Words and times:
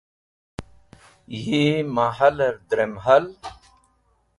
Yi 1.43 1.61
mehalẽr 1.95 2.55
drem 2.69 2.93
hal. 3.03 3.25